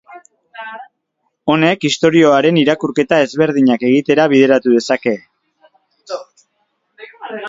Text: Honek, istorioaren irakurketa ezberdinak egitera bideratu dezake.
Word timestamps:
Honek, 1.53 1.83
istorioaren 1.89 2.57
irakurketa 2.61 3.19
ezberdinak 3.25 3.85
egitera 3.91 4.25
bideratu 4.31 4.73
dezake. 4.77 5.13